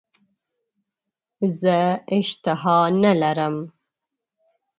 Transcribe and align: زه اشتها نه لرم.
زه 1.59 1.77
اشتها 2.17 2.79
نه 3.01 3.11
لرم. 3.21 3.55